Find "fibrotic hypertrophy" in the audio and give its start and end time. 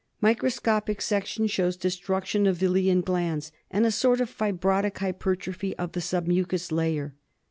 4.35-5.77